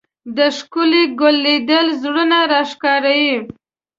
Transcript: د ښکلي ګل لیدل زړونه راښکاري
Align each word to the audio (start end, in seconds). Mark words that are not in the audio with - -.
د 0.35 0.37
ښکلي 0.57 1.03
ګل 1.19 1.35
لیدل 1.45 1.87
زړونه 2.01 2.37
راښکاري 2.51 3.25